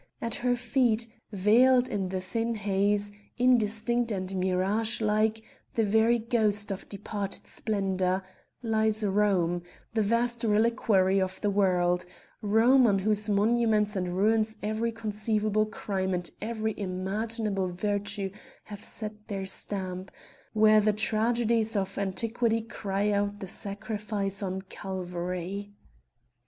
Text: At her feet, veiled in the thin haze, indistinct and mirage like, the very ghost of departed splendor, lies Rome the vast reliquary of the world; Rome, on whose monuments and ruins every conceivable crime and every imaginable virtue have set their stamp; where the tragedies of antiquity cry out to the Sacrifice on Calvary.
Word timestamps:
At 0.19 0.33
her 0.33 0.55
feet, 0.55 1.05
veiled 1.31 1.87
in 1.87 2.09
the 2.09 2.19
thin 2.19 2.55
haze, 2.55 3.11
indistinct 3.37 4.11
and 4.11 4.35
mirage 4.35 4.99
like, 4.99 5.43
the 5.75 5.83
very 5.83 6.17
ghost 6.17 6.71
of 6.71 6.89
departed 6.89 7.45
splendor, 7.45 8.23
lies 8.63 9.05
Rome 9.05 9.61
the 9.93 10.01
vast 10.01 10.43
reliquary 10.43 11.21
of 11.21 11.39
the 11.41 11.51
world; 11.51 12.07
Rome, 12.41 12.87
on 12.87 12.97
whose 12.97 13.29
monuments 13.29 13.95
and 13.95 14.17
ruins 14.17 14.57
every 14.63 14.91
conceivable 14.91 15.67
crime 15.67 16.15
and 16.15 16.27
every 16.41 16.73
imaginable 16.79 17.67
virtue 17.71 18.31
have 18.63 18.83
set 18.83 19.27
their 19.27 19.45
stamp; 19.45 20.09
where 20.53 20.81
the 20.81 20.93
tragedies 20.93 21.75
of 21.75 21.95
antiquity 21.99 22.61
cry 22.61 23.11
out 23.11 23.33
to 23.33 23.39
the 23.41 23.47
Sacrifice 23.47 24.41
on 24.41 24.63
Calvary. 24.63 25.73